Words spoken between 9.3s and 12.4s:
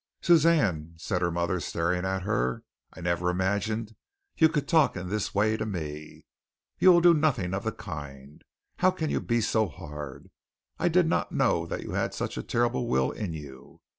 so hard? I did not know that you had such